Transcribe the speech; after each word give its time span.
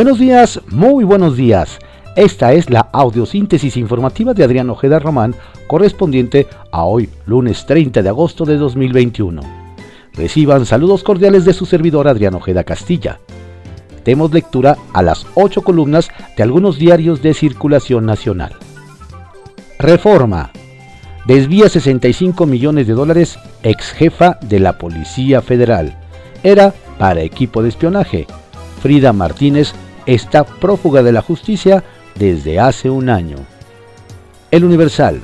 Buenos 0.00 0.18
días, 0.18 0.62
muy 0.68 1.04
buenos 1.04 1.36
días. 1.36 1.78
Esta 2.16 2.54
es 2.54 2.70
la 2.70 2.88
audiosíntesis 2.90 3.76
informativa 3.76 4.32
de 4.32 4.42
Adrián 4.42 4.70
Ojeda 4.70 4.98
Román, 4.98 5.34
correspondiente 5.66 6.46
a 6.72 6.84
hoy, 6.84 7.10
lunes 7.26 7.66
30 7.66 8.00
de 8.00 8.08
agosto 8.08 8.46
de 8.46 8.56
2021. 8.56 9.42
Reciban 10.14 10.64
saludos 10.64 11.02
cordiales 11.02 11.44
de 11.44 11.52
su 11.52 11.66
servidor 11.66 12.08
Adrián 12.08 12.32
Ojeda 12.32 12.64
Castilla. 12.64 13.20
Demos 14.02 14.32
lectura 14.32 14.78
a 14.94 15.02
las 15.02 15.26
ocho 15.34 15.60
columnas 15.60 16.08
de 16.34 16.44
algunos 16.44 16.78
diarios 16.78 17.20
de 17.20 17.34
circulación 17.34 18.06
nacional. 18.06 18.54
Reforma. 19.78 20.50
Desvía 21.26 21.68
65 21.68 22.46
millones 22.46 22.86
de 22.86 22.94
dólares 22.94 23.38
ex 23.62 23.90
jefa 23.90 24.38
de 24.40 24.60
la 24.60 24.78
Policía 24.78 25.42
Federal. 25.42 25.98
Era 26.42 26.72
para 26.98 27.20
equipo 27.20 27.62
de 27.62 27.68
espionaje. 27.68 28.26
Frida 28.80 29.12
Martínez 29.12 29.74
está 30.06 30.44
prófuga 30.44 31.02
de 31.02 31.12
la 31.12 31.22
justicia 31.22 31.84
desde 32.14 32.58
hace 32.58 32.90
un 32.90 33.08
año. 33.08 33.36
El 34.50 34.64
Universal. 34.64 35.20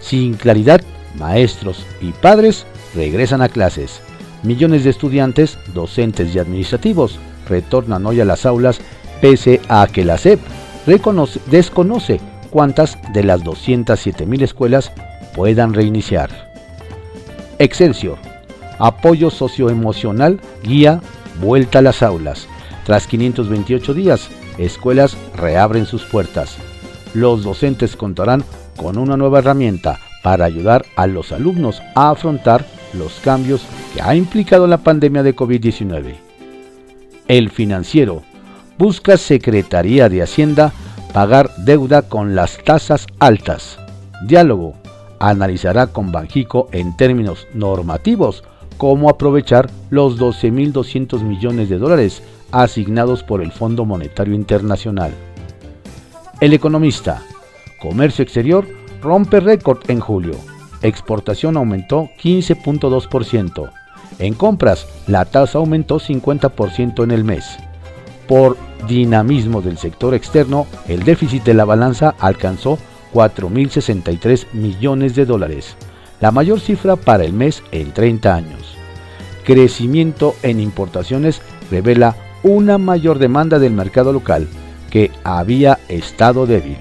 Sin 0.00 0.34
claridad, 0.34 0.80
maestros 1.18 1.84
y 2.00 2.12
padres 2.12 2.66
regresan 2.94 3.42
a 3.42 3.48
clases. 3.48 4.00
Millones 4.42 4.84
de 4.84 4.90
estudiantes, 4.90 5.58
docentes 5.74 6.34
y 6.34 6.38
administrativos 6.38 7.18
retornan 7.48 8.06
hoy 8.06 8.20
a 8.20 8.24
las 8.24 8.46
aulas 8.46 8.80
pese 9.20 9.60
a 9.68 9.86
que 9.86 10.04
la 10.04 10.16
SEP 10.16 10.40
desconoce 11.50 12.20
cuántas 12.50 12.98
de 13.12 13.22
las 13.22 13.42
207.000 13.42 14.42
escuelas 14.42 14.92
puedan 15.34 15.74
reiniciar. 15.74 16.30
Excelsior. 17.58 18.18
Apoyo 18.78 19.30
socioemocional 19.30 20.40
guía 20.62 21.00
vuelta 21.40 21.80
a 21.80 21.82
las 21.82 22.02
aulas. 22.02 22.48
Tras 22.90 23.06
528 23.06 23.94
días, 23.94 24.28
escuelas 24.58 25.16
reabren 25.36 25.86
sus 25.86 26.02
puertas. 26.02 26.56
Los 27.14 27.44
docentes 27.44 27.94
contarán 27.94 28.42
con 28.76 28.98
una 28.98 29.16
nueva 29.16 29.38
herramienta 29.38 30.00
para 30.24 30.44
ayudar 30.44 30.84
a 30.96 31.06
los 31.06 31.30
alumnos 31.30 31.80
a 31.94 32.10
afrontar 32.10 32.66
los 32.92 33.12
cambios 33.20 33.62
que 33.94 34.02
ha 34.02 34.16
implicado 34.16 34.66
la 34.66 34.78
pandemia 34.78 35.22
de 35.22 35.36
COVID-19. 35.36 36.16
El 37.28 37.50
financiero 37.50 38.22
busca 38.76 39.16
Secretaría 39.16 40.08
de 40.08 40.22
Hacienda 40.22 40.72
pagar 41.14 41.54
deuda 41.58 42.02
con 42.02 42.34
las 42.34 42.58
tasas 42.64 43.06
altas. 43.20 43.78
Diálogo 44.26 44.74
analizará 45.20 45.86
con 45.86 46.10
Banjico 46.10 46.68
en 46.72 46.96
términos 46.96 47.46
normativos 47.54 48.42
cómo 48.80 49.10
aprovechar 49.10 49.68
los 49.90 50.18
12.200 50.18 51.20
millones 51.20 51.68
de 51.68 51.76
dólares 51.76 52.22
asignados 52.50 53.22
por 53.22 53.42
el 53.42 53.52
Fondo 53.52 53.84
Monetario 53.84 54.32
Internacional. 54.34 55.12
El 56.40 56.54
economista, 56.54 57.20
comercio 57.78 58.22
exterior 58.22 58.66
rompe 59.02 59.38
récord 59.40 59.80
en 59.88 60.00
julio. 60.00 60.32
Exportación 60.80 61.58
aumentó 61.58 62.08
15.2%. 62.22 63.70
En 64.18 64.32
compras, 64.32 64.88
la 65.06 65.26
tasa 65.26 65.58
aumentó 65.58 66.00
50% 66.00 67.04
en 67.04 67.10
el 67.10 67.22
mes. 67.22 67.58
Por 68.26 68.56
dinamismo 68.88 69.60
del 69.60 69.76
sector 69.76 70.14
externo, 70.14 70.66
el 70.88 71.02
déficit 71.02 71.44
de 71.44 71.52
la 71.52 71.66
balanza 71.66 72.14
alcanzó 72.18 72.78
4.063 73.12 74.46
millones 74.54 75.14
de 75.14 75.26
dólares, 75.26 75.76
la 76.20 76.30
mayor 76.30 76.60
cifra 76.60 76.96
para 76.96 77.24
el 77.24 77.32
mes 77.32 77.62
en 77.72 77.92
30 77.92 78.34
años. 78.34 78.76
Crecimiento 79.44 80.34
en 80.42 80.60
importaciones 80.60 81.40
revela 81.70 82.16
una 82.42 82.78
mayor 82.78 83.18
demanda 83.18 83.58
del 83.58 83.72
mercado 83.72 84.12
local 84.12 84.48
que 84.90 85.10
había 85.24 85.78
estado 85.88 86.46
débil. 86.46 86.76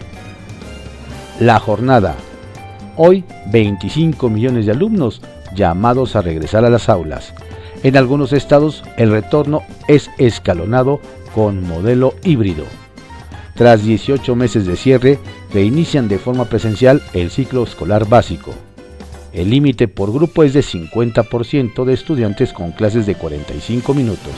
La 1.39 1.59
jornada. 1.59 2.15
Hoy 2.97 3.23
25 3.51 4.29
millones 4.29 4.65
de 4.65 4.73
alumnos 4.73 5.21
llamados 5.55 6.15
a 6.15 6.21
regresar 6.21 6.65
a 6.65 6.69
las 6.69 6.89
aulas. 6.89 7.33
En 7.81 7.95
algunos 7.95 8.33
estados 8.33 8.83
el 8.97 9.11
retorno 9.11 9.61
es 9.87 10.09
escalonado 10.17 10.99
con 11.33 11.65
modelo 11.65 12.13
híbrido. 12.23 12.65
Tras 13.55 13.83
18 13.83 14.35
meses 14.35 14.65
de 14.65 14.75
cierre, 14.75 15.19
reinician 15.53 16.07
de 16.07 16.17
forma 16.17 16.45
presencial 16.45 17.01
el 17.13 17.29
ciclo 17.29 17.63
escolar 17.63 18.07
básico. 18.07 18.53
El 19.39 19.49
límite 19.49 19.87
por 19.87 20.11
grupo 20.13 20.43
es 20.43 20.53
de 20.53 20.61
50% 20.61 21.85
de 21.85 21.93
estudiantes 21.93 22.53
con 22.53 22.71
clases 22.71 23.05
de 23.05 23.15
45 23.15 23.93
minutos 23.93 24.33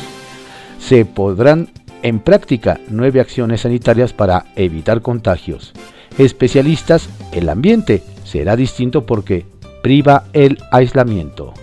se 0.82 1.06
podrán 1.06 1.70
en 2.02 2.20
práctica 2.20 2.80
nueve 2.90 3.22
acciones 3.22 3.62
sanitarias 3.62 4.12
para 4.12 4.46
evitar 4.56 5.02
contagios. 5.02 5.74
Especialistas, 6.18 7.08
el 7.32 7.48
ambiente 7.48 8.04
será 8.26 8.56
distinto 8.56 9.06
porque 9.06 9.46
priva 9.84 10.26
el 10.34 10.58
aislamiento. 10.72 11.54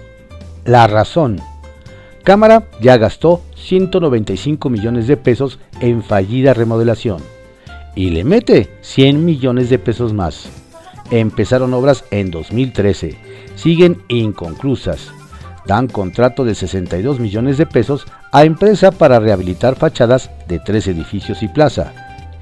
La 0.65 0.87
razón. 0.87 1.41
Cámara 2.23 2.69
ya 2.81 2.97
gastó 2.97 3.43
195 3.57 4.71
millones 4.71 5.07
de 5.09 5.17
pesos 5.17 5.59
en 5.81 6.03
fallida 6.03 6.55
remodelación 6.55 7.21
y 7.95 8.11
le 8.11 8.23
mete 8.23 8.69
100 8.83 9.25
millones 9.25 9.71
de 9.71 9.79
pesos 9.79 10.13
más. 10.13 10.49
Empezaron 11.11 11.75
obras 11.75 12.05
en 12.11 12.31
2013, 12.31 13.17
siguen 13.59 14.03
inconclusas 14.09 15.11
dan 15.69 15.87
contrato 15.87 16.45
de 16.45 16.55
62 16.55 17.21
millones 17.21 17.59
de 17.59 17.67
pesos 17.67 18.07
a 18.33 18.45
empresa 18.45 18.91
para 18.91 19.21
rehabilitar 19.21 19.77
fachadas 19.77 20.31
de 20.49 20.59
tres 20.59 20.89
edificios 20.89 21.43
y 21.43 21.49
plaza. 21.49 21.93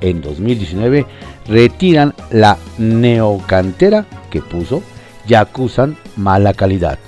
En 0.00 0.22
2019 0.22 1.04
retiran 1.48 2.14
la 2.30 2.56
neocantera 2.78 4.06
que 4.30 4.40
puso 4.40 4.82
y 5.26 5.34
acusan 5.34 5.96
mala 6.16 6.54
calidad. 6.54 6.98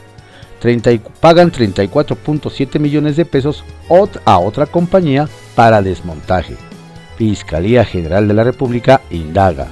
pagan 1.20 1.52
34.7 1.52 2.80
millones 2.80 3.16
de 3.16 3.24
pesos 3.24 3.64
a 4.24 4.38
otra 4.38 4.66
compañía 4.66 5.28
para 5.54 5.82
desmontaje. 5.82 6.56
Fiscalía 7.16 7.84
General 7.84 8.26
de 8.26 8.34
la 8.34 8.42
República 8.42 9.02
indaga. 9.10 9.68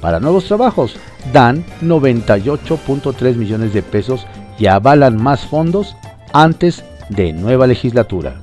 Para 0.00 0.20
nuevos 0.20 0.44
trabajos 0.44 0.96
dan 1.32 1.64
98.3 1.82 3.36
millones 3.36 3.72
de 3.72 3.82
pesos 3.82 4.26
y 4.58 4.66
avalan 4.66 5.22
más 5.22 5.46
fondos 5.46 5.96
antes 6.32 6.84
de 7.08 7.32
nueva 7.32 7.66
legislatura. 7.66 8.36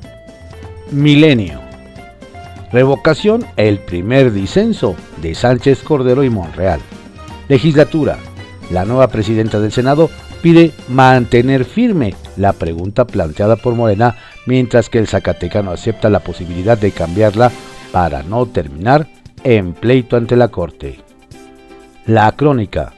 Milenio. 0.91 1.59
Revocación 2.71 3.45
el 3.57 3.79
primer 3.79 4.31
disenso 4.31 4.95
de 5.21 5.33
Sánchez 5.33 5.81
Cordero 5.81 6.23
y 6.23 6.29
Monreal. 6.29 6.79
Legislatura. 7.47 8.17
La 8.71 8.85
nueva 8.85 9.07
presidenta 9.07 9.59
del 9.59 9.71
Senado 9.71 10.09
pide 10.41 10.71
mantener 10.87 11.65
firme 11.65 12.13
la 12.37 12.53
pregunta 12.53 13.05
planteada 13.05 13.55
por 13.55 13.73
Morena, 13.73 14.15
mientras 14.45 14.89
que 14.89 14.99
el 14.99 15.07
Zacatecano 15.07 15.71
acepta 15.71 16.09
la 16.09 16.19
posibilidad 16.19 16.77
de 16.77 16.91
cambiarla 16.91 17.51
para 17.91 18.23
no 18.23 18.45
terminar 18.45 19.07
en 19.43 19.73
pleito 19.73 20.15
ante 20.15 20.35
la 20.35 20.49
Corte. 20.49 21.08
La 22.09 22.31
crónica. 22.31 22.93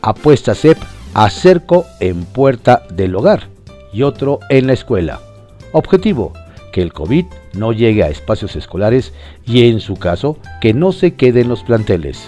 Apuesta 0.00 0.54
CEP 0.54 0.78
acerco 1.12 1.84
en 2.00 2.24
puerta 2.24 2.84
del 2.88 3.14
hogar 3.14 3.48
y 3.92 4.04
otro 4.04 4.40
en 4.48 4.66
la 4.66 4.72
escuela. 4.72 5.20
Objetivo, 5.72 6.32
que 6.72 6.80
el 6.80 6.94
COVID 6.94 7.26
no 7.52 7.72
llegue 7.72 8.02
a 8.04 8.08
espacios 8.08 8.56
escolares 8.56 9.12
y 9.44 9.68
en 9.68 9.80
su 9.80 9.96
caso 9.96 10.38
que 10.62 10.72
no 10.72 10.92
se 10.92 11.12
quede 11.12 11.42
en 11.42 11.50
los 11.50 11.62
planteles. 11.62 12.26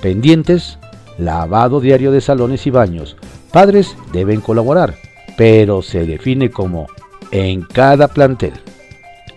Pendientes, 0.00 0.78
lavado 1.18 1.80
diario 1.80 2.12
de 2.12 2.20
salones 2.20 2.68
y 2.68 2.70
baños. 2.70 3.16
Padres 3.50 3.96
deben 4.12 4.42
colaborar, 4.42 4.94
pero 5.36 5.82
se 5.82 6.06
define 6.06 6.52
como 6.52 6.86
en 7.32 7.62
cada 7.62 8.06
plantel. 8.06 8.52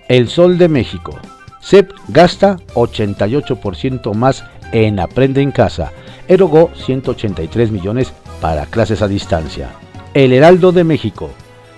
El 0.07 0.27
Sol 0.27 0.59
de 0.59 0.69
México. 0.69 1.19
CEP 1.63 1.91
gasta 2.09 2.57
88% 2.75 4.13
más 4.13 4.43
en 4.71 4.99
Aprende 4.99 5.41
en 5.41 5.49
Casa. 5.49 5.91
Erogó 6.27 6.71
183 6.75 7.71
millones 7.71 8.11
para 8.41 8.65
clases 8.65 9.01
a 9.01 9.07
distancia. 9.07 9.69
El 10.13 10.33
Heraldo 10.33 10.71
de 10.71 10.83
México, 10.83 11.29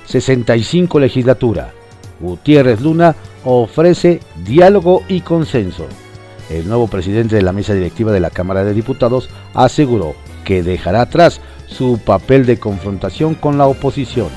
65 0.05 0.99
legislatura. 0.99 1.71
Gutiérrez 2.19 2.81
Luna 2.81 3.15
ofrece 3.45 4.19
diálogo 4.43 5.03
y 5.07 5.21
consenso. 5.21 5.85
El 6.49 6.67
nuevo 6.67 6.87
presidente 6.87 7.35
de 7.35 7.43
la 7.43 7.53
mesa 7.53 7.73
directiva 7.73 8.11
de 8.11 8.19
la 8.19 8.31
Cámara 8.31 8.63
de 8.63 8.73
Diputados 8.73 9.29
aseguró 9.53 10.15
que 10.43 10.63
dejará 10.63 11.01
atrás 11.01 11.41
su 11.67 11.99
papel 11.99 12.45
de 12.47 12.57
confrontación 12.57 13.35
con 13.35 13.57
la 13.57 13.67
oposición. 13.67 14.29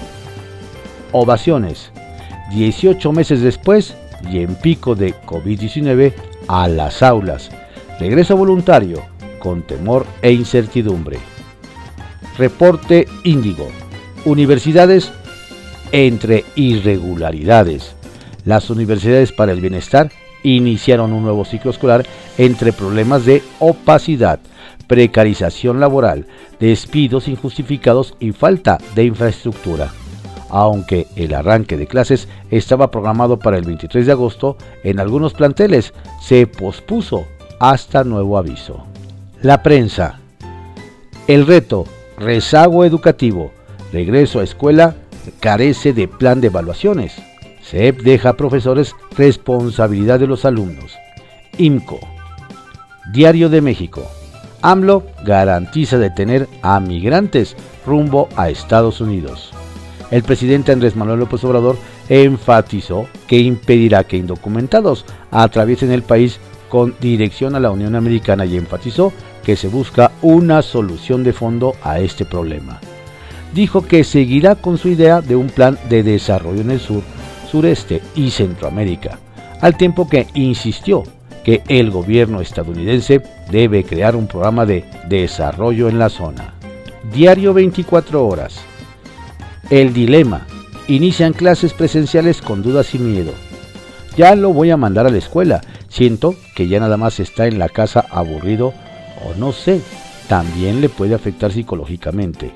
Ovaciones. 1.11 1.91
18 2.50 3.12
meses 3.12 3.41
después 3.41 3.97
y 4.31 4.41
en 4.41 4.55
pico 4.56 4.94
de 4.94 5.14
COVID-19 5.14 6.12
a 6.49 6.69
las 6.69 7.03
aulas. 7.03 7.50
Regreso 7.99 8.37
voluntario 8.37 9.12
con 9.42 9.62
temor 9.62 10.06
e 10.22 10.30
incertidumbre. 10.30 11.18
Reporte 12.38 13.08
Índigo. 13.24 13.66
Universidades 14.24 15.10
entre 15.90 16.44
irregularidades. 16.54 17.96
Las 18.44 18.70
universidades 18.70 19.32
para 19.32 19.50
el 19.50 19.60
bienestar 19.60 20.12
iniciaron 20.44 21.12
un 21.12 21.24
nuevo 21.24 21.44
ciclo 21.44 21.72
escolar 21.72 22.06
entre 22.38 22.72
problemas 22.72 23.24
de 23.24 23.42
opacidad, 23.58 24.38
precarización 24.86 25.80
laboral, 25.80 26.26
despidos 26.60 27.26
injustificados 27.26 28.14
y 28.20 28.30
falta 28.30 28.78
de 28.94 29.06
infraestructura. 29.06 29.90
Aunque 30.50 31.08
el 31.16 31.34
arranque 31.34 31.76
de 31.76 31.88
clases 31.88 32.28
estaba 32.50 32.92
programado 32.92 33.40
para 33.40 33.58
el 33.58 33.64
23 33.64 34.06
de 34.06 34.12
agosto, 34.12 34.56
en 34.84 35.00
algunos 35.00 35.34
planteles 35.34 35.92
se 36.20 36.46
pospuso 36.46 37.26
hasta 37.58 38.04
nuevo 38.04 38.38
aviso. 38.38 38.91
La 39.42 39.60
prensa. 39.64 40.20
El 41.26 41.48
reto, 41.48 41.84
rezago 42.16 42.84
educativo, 42.84 43.50
regreso 43.92 44.38
a 44.38 44.44
escuela, 44.44 44.94
carece 45.40 45.92
de 45.92 46.06
plan 46.06 46.40
de 46.40 46.46
evaluaciones. 46.46 47.14
CEP 47.60 48.02
deja 48.02 48.28
a 48.28 48.36
profesores 48.36 48.94
responsabilidad 49.16 50.20
de 50.20 50.28
los 50.28 50.44
alumnos. 50.44 50.96
IMCO. 51.58 51.98
Diario 53.12 53.48
de 53.48 53.60
México. 53.62 54.08
AMLO 54.62 55.02
garantiza 55.24 55.98
detener 55.98 56.48
a 56.62 56.78
migrantes 56.78 57.56
rumbo 57.84 58.28
a 58.36 58.48
Estados 58.48 59.00
Unidos. 59.00 59.50
El 60.12 60.22
presidente 60.22 60.70
Andrés 60.70 60.94
Manuel 60.94 61.18
López 61.18 61.42
Obrador 61.42 61.76
enfatizó 62.08 63.08
que 63.26 63.38
impedirá 63.38 64.04
que 64.04 64.18
indocumentados 64.18 65.04
atraviesen 65.32 65.90
el 65.90 66.02
país 66.02 66.38
con 66.68 66.94
dirección 67.00 67.56
a 67.56 67.60
la 67.60 67.70
Unión 67.70 67.96
Americana 67.96 68.46
y 68.46 68.56
enfatizó 68.56 69.12
que 69.44 69.56
se 69.56 69.68
busca 69.68 70.12
una 70.22 70.62
solución 70.62 71.24
de 71.24 71.32
fondo 71.32 71.74
a 71.82 72.00
este 72.00 72.24
problema. 72.24 72.80
Dijo 73.54 73.82
que 73.82 74.04
seguirá 74.04 74.54
con 74.54 74.78
su 74.78 74.88
idea 74.88 75.20
de 75.20 75.36
un 75.36 75.48
plan 75.48 75.78
de 75.88 76.02
desarrollo 76.02 76.62
en 76.62 76.70
el 76.70 76.80
sur, 76.80 77.02
sureste 77.50 78.00
y 78.14 78.30
Centroamérica, 78.30 79.18
al 79.60 79.76
tiempo 79.76 80.08
que 80.08 80.26
insistió 80.34 81.02
que 81.44 81.62
el 81.68 81.90
gobierno 81.90 82.40
estadounidense 82.40 83.22
debe 83.50 83.84
crear 83.84 84.16
un 84.16 84.26
programa 84.26 84.64
de 84.64 84.84
desarrollo 85.08 85.88
en 85.88 85.98
la 85.98 86.08
zona. 86.08 86.54
Diario 87.12 87.52
24 87.52 88.26
horas. 88.26 88.60
El 89.70 89.92
dilema. 89.92 90.46
Inician 90.88 91.32
clases 91.32 91.74
presenciales 91.74 92.40
con 92.40 92.62
dudas 92.62 92.94
y 92.94 92.98
miedo. 92.98 93.32
Ya 94.16 94.34
lo 94.34 94.52
voy 94.52 94.70
a 94.70 94.76
mandar 94.76 95.06
a 95.06 95.10
la 95.10 95.18
escuela. 95.18 95.60
Siento 95.88 96.34
que 96.54 96.68
ya 96.68 96.80
nada 96.80 96.96
más 96.96 97.20
está 97.20 97.46
en 97.46 97.58
la 97.58 97.68
casa 97.68 98.06
aburrido 98.10 98.72
o 99.24 99.34
no 99.34 99.52
sé. 99.52 99.80
También 100.28 100.80
le 100.80 100.88
puede 100.88 101.14
afectar 101.14 101.52
psicológicamente. 101.52 102.52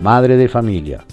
Madre 0.00 0.36
de 0.36 0.48
familia. 0.48 1.04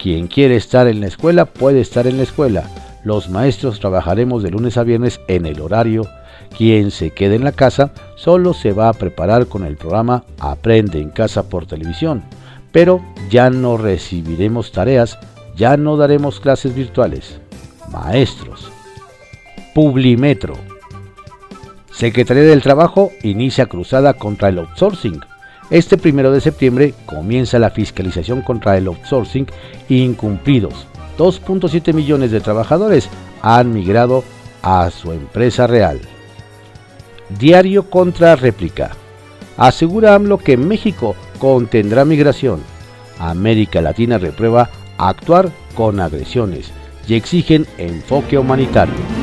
Quien 0.00 0.26
quiere 0.26 0.56
estar 0.56 0.88
en 0.88 1.00
la 1.00 1.06
escuela 1.06 1.44
puede 1.44 1.80
estar 1.80 2.06
en 2.06 2.16
la 2.16 2.22
escuela. 2.22 2.64
Los 3.04 3.28
maestros 3.28 3.80
trabajaremos 3.80 4.42
de 4.42 4.50
lunes 4.50 4.76
a 4.76 4.82
viernes 4.82 5.20
en 5.28 5.46
el 5.46 5.60
horario 5.60 6.08
quien 6.56 6.90
se 6.90 7.10
quede 7.10 7.36
en 7.36 7.44
la 7.44 7.52
casa 7.52 7.92
solo 8.16 8.54
se 8.54 8.72
va 8.72 8.88
a 8.88 8.92
preparar 8.92 9.46
con 9.46 9.64
el 9.64 9.76
programa 9.76 10.24
Aprende 10.38 11.00
en 11.00 11.10
casa 11.10 11.48
por 11.48 11.66
televisión, 11.66 12.22
pero 12.72 13.00
ya 13.30 13.50
no 13.50 13.76
recibiremos 13.76 14.72
tareas, 14.72 15.18
ya 15.56 15.76
no 15.76 15.96
daremos 15.96 16.40
clases 16.40 16.74
virtuales. 16.74 17.40
Maestros. 17.90 18.70
Publimetro. 19.74 20.54
Secretaría 22.00 22.44
del 22.44 22.62
Trabajo 22.62 23.12
inicia 23.22 23.66
cruzada 23.66 24.14
contra 24.14 24.48
el 24.48 24.56
outsourcing. 24.56 25.20
Este 25.68 25.98
primero 25.98 26.32
de 26.32 26.40
septiembre 26.40 26.94
comienza 27.04 27.58
la 27.58 27.68
fiscalización 27.68 28.40
contra 28.40 28.78
el 28.78 28.86
outsourcing 28.86 29.46
incumplidos. 29.90 30.86
2.7 31.18 31.92
millones 31.92 32.30
de 32.30 32.40
trabajadores 32.40 33.10
han 33.42 33.74
migrado 33.74 34.24
a 34.62 34.88
su 34.88 35.12
empresa 35.12 35.66
real. 35.66 36.00
Diario 37.38 37.90
contra 37.90 38.34
réplica. 38.34 38.92
Asegura 39.58 40.14
AMLO 40.14 40.38
que 40.38 40.56
México 40.56 41.14
contendrá 41.38 42.06
migración. 42.06 42.62
América 43.18 43.82
Latina 43.82 44.16
reprueba 44.16 44.70
actuar 44.96 45.50
con 45.74 46.00
agresiones 46.00 46.72
y 47.06 47.16
exigen 47.16 47.66
enfoque 47.76 48.38
humanitario. 48.38 49.19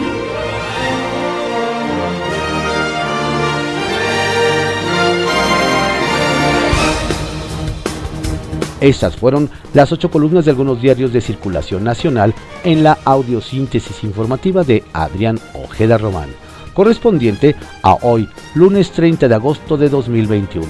Estas 8.81 9.15
fueron 9.15 9.49
las 9.73 9.91
ocho 9.91 10.11
columnas 10.11 10.45
de 10.45 10.51
algunos 10.51 10.81
diarios 10.81 11.11
de 11.11 11.21
circulación 11.21 11.83
nacional 11.83 12.33
en 12.63 12.83
la 12.83 12.97
audiosíntesis 13.05 14.03
informativa 14.03 14.63
de 14.63 14.83
Adrián 14.93 15.39
Ojeda 15.53 15.97
Román 15.97 16.29
correspondiente 16.77 17.55
a 17.81 17.95
hoy, 18.03 18.29
lunes 18.53 18.91
30 18.91 19.27
de 19.27 19.33
agosto 19.33 19.77
de 19.77 19.89
2021. 19.89 20.67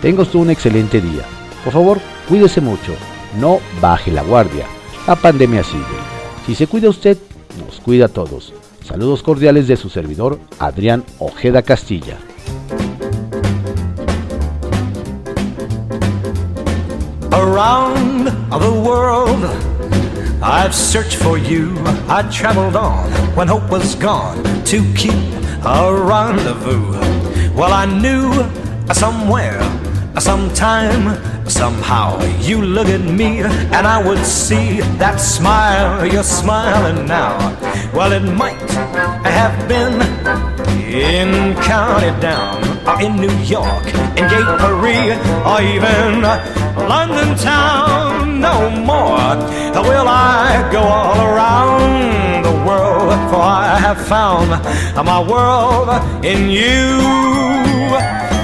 Tenga 0.00 0.22
usted 0.22 0.38
un 0.38 0.50
excelente 0.50 1.00
día. 1.00 1.24
Por 1.64 1.72
favor, 1.72 1.98
cuídese 2.28 2.60
mucho. 2.60 2.94
No 3.40 3.58
baje 3.80 4.12
la 4.12 4.22
guardia. 4.22 4.66
La 5.08 5.16
pandemia 5.16 5.64
sigue. 5.64 5.82
Si 6.46 6.54
se 6.54 6.68
cuida 6.68 6.90
usted, 6.90 7.18
nos 7.58 7.80
cuida 7.80 8.04
a 8.04 8.08
todos. 8.08 8.52
Saludos 8.84 9.24
cordiales 9.24 9.66
de 9.66 9.76
su 9.76 9.88
servidor, 9.88 10.38
Adrián 10.60 11.02
Ojeda 11.18 11.62
Castilla. 11.62 12.18
Around 17.52 18.28
the 18.50 18.72
world, 18.72 19.44
I've 20.42 20.74
searched 20.74 21.16
for 21.16 21.36
you. 21.36 21.76
I 22.08 22.26
traveled 22.32 22.76
on 22.76 23.10
when 23.36 23.46
hope 23.46 23.68
was 23.68 23.94
gone 23.94 24.42
to 24.64 24.94
keep 24.94 25.12
a 25.62 25.92
rendezvous. 25.92 26.92
Well, 27.54 27.74
I 27.74 27.84
knew 27.84 28.30
uh, 28.32 28.94
somewhere, 28.94 29.58
uh, 29.60 30.20
sometime, 30.20 31.08
uh, 31.08 31.46
somehow 31.46 32.24
you 32.40 32.62
look 32.62 32.88
at 32.88 33.02
me 33.02 33.40
and 33.40 33.86
I 33.86 34.02
would 34.02 34.24
see 34.24 34.80
that 34.96 35.20
smile 35.20 36.06
you're 36.10 36.22
smiling 36.22 37.06
now. 37.06 37.36
Well, 37.92 38.12
it 38.12 38.24
might 38.32 38.70
have 39.26 39.68
been 39.68 40.00
in 40.68 41.54
County 41.62 42.12
Down, 42.20 42.62
or 42.86 43.00
in 43.00 43.16
New 43.16 43.36
York, 43.44 43.86
in 44.18 44.28
Gay 44.28 44.44
Paris, 44.60 45.18
or 45.46 45.60
even 45.62 46.22
London 46.88 47.36
town. 47.36 48.40
No 48.40 48.70
more 48.70 49.36
will 49.82 50.08
I 50.08 50.68
go 50.72 50.82
all 50.82 51.20
around 51.20 52.44
the 52.44 52.52
world, 52.66 53.12
for 53.30 53.40
I 53.40 53.78
have 53.78 54.00
found 54.06 54.50
my 55.06 55.20
world 55.20 55.88
in 56.24 56.50
you. 56.50 57.00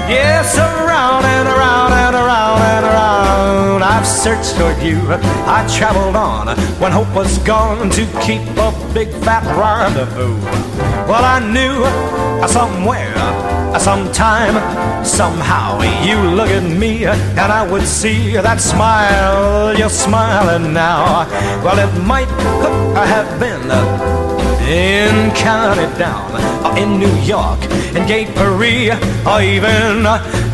Yes, 0.09 0.57
around 0.57 1.23
and 1.25 1.47
around 1.47 1.93
and 1.93 2.15
around 2.15 2.61
and 2.61 2.85
around. 2.85 3.83
I've 3.83 4.07
searched 4.07 4.55
for 4.55 4.73
you. 4.81 4.99
I 5.45 5.67
traveled 5.77 6.15
on 6.15 6.47
when 6.79 6.91
hope 6.91 7.13
was 7.13 7.37
gone 7.39 7.89
to 7.91 8.05
keep 8.25 8.41
big 8.93 9.09
fat 9.23 9.43
rendezvous. 9.57 10.35
Well, 11.07 11.23
I 11.23 11.39
knew 11.39 11.85
somewhere, 12.47 13.15
sometime, 13.79 14.55
somehow 15.03 15.81
you 16.03 16.17
look 16.35 16.49
at 16.49 16.63
me 16.63 17.05
and 17.05 17.39
I 17.39 17.69
would 17.69 17.85
see 17.85 18.33
that 18.33 18.59
smile. 18.59 19.77
You're 19.77 19.89
smiling 19.89 20.73
now. 20.73 21.27
Well, 21.63 21.77
it 21.79 21.93
might 22.05 22.29
have 22.95 23.39
been 23.39 23.69
in 24.67 25.31
County 25.31 25.87
Down, 25.97 26.31
or 26.63 26.77
in 26.77 26.99
New 26.99 27.15
York, 27.21 27.59
in 27.95 28.05
Gay 28.07 28.25
Paris, 28.25 28.93
or 29.25 29.41
even 29.41 30.03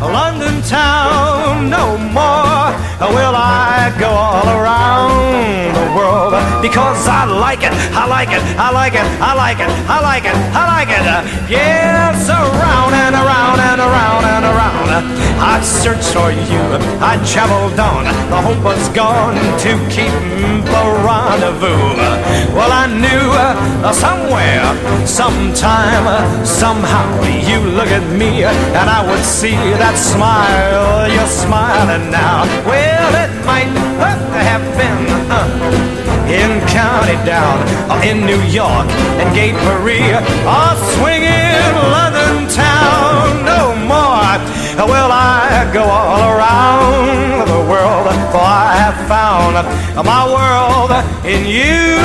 London 0.00 0.62
town. 0.62 1.68
No 1.68 1.98
more 1.98 2.72
will 3.00 3.36
I 3.36 3.92
go 4.00 4.08
all 4.08 4.48
around 4.48 5.74
the 5.76 5.86
world 5.92 6.32
because 6.62 7.06
I 7.06 7.24
like 7.28 7.62
it, 7.62 7.72
I 7.92 8.06
like 8.06 8.30
it, 8.32 8.42
I 8.56 8.70
like 8.72 8.94
it, 8.94 9.04
I 9.20 9.34
like 9.34 9.60
it, 9.60 9.68
I 9.88 10.00
like 10.00 10.24
it, 10.24 10.36
I 10.56 10.62
like 10.64 10.88
it. 10.88 11.04
Yes, 11.50 12.28
around 12.28 12.92
and 12.94 13.14
around 13.14 13.60
and 13.60 13.80
around 13.80 14.24
and 14.24 14.44
around. 14.44 14.88
I 15.38 15.60
searched 15.60 16.12
for 16.16 16.32
you, 16.32 16.64
I 17.04 17.20
traveled 17.28 17.78
on. 17.78 18.04
The 18.32 18.40
hope 18.40 18.64
was 18.64 18.88
gone 18.90 19.36
to 19.36 19.70
keep 19.92 20.12
the 20.64 20.84
rendezvous. 21.04 22.00
Well, 22.56 22.72
I 22.72 22.86
knew 22.88 23.26
uh, 23.36 23.92
somewhere, 23.92 24.64
sometime, 25.06 26.46
somehow 26.46 27.22
you 27.44 27.60
look 27.60 27.88
at 27.88 28.04
me 28.16 28.44
and 28.44 28.88
I 28.90 29.06
would 29.08 29.24
see 29.24 29.56
that 29.76 29.96
smile. 29.96 31.12
You're 31.12 31.26
smiling 31.28 32.10
now. 32.10 32.44
Well, 32.66 32.95
it 33.14 33.32
might 33.44 33.70
have 34.50 34.64
been 34.80 35.06
uh, 35.30 36.26
in 36.28 36.60
County 36.68 37.18
Down 37.24 37.58
or 37.90 38.02
in 38.02 38.26
New 38.26 38.42
York 38.50 38.86
and 39.20 39.34
Gay 39.34 39.52
Paris 39.52 40.22
or 40.44 40.74
swinging 40.96 41.74
London 41.94 42.48
town. 42.48 43.44
No 43.44 43.74
more 43.86 44.16
will 44.84 45.10
I 45.10 45.70
go 45.72 45.82
all 45.82 46.36
around 46.36 47.48
the 47.48 47.60
world, 47.70 48.06
for 48.32 48.44
I 48.44 48.74
have 48.76 48.98
found 49.08 49.54
my 50.04 50.24
world 50.36 50.90
in 51.24 51.46
you. 51.46 51.96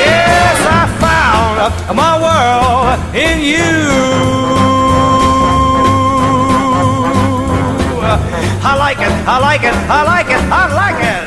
Yes, 0.00 0.58
I 0.64 0.82
found 1.00 1.96
my 1.96 2.14
world 2.18 3.14
in 3.14 3.40
you. 3.40 4.71
I 8.14 8.76
like 8.76 8.98
it, 8.98 9.12
I 9.26 9.38
like 9.38 9.62
it, 9.62 9.74
I 9.74 10.02
like 10.04 10.26
it, 10.26 10.42
I 10.52 10.74
like 10.74 11.02
it. 11.02 11.21